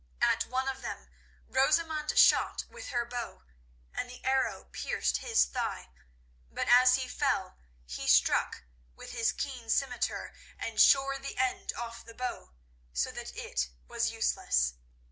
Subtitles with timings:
[0.23, 1.11] At one of them
[1.47, 3.43] Rosamund shot with her bow,
[3.93, 5.91] and the arrow pierced his thigh,
[6.49, 8.63] but as he fell he struck
[8.95, 12.51] with his keen scimitar and shore the end off the bow,
[12.91, 14.73] so that it was useless.